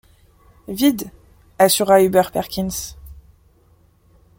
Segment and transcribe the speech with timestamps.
[0.67, 1.11] Vide…
[1.59, 2.97] assura Hubert Perkins.